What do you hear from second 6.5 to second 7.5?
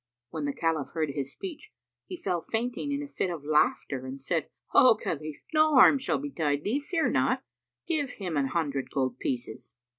thee: fear not.